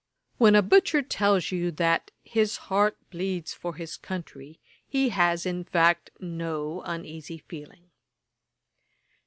[0.39, 5.63] When a butcher tells you that his heart bleeds for his country, he has, in
[5.63, 7.91] fact, no uneasy feeling.'